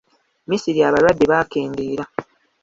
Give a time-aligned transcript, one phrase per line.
[0.47, 2.05] Misiri abalwadde baakendeera.